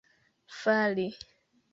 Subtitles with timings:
[0.65, 1.05] fali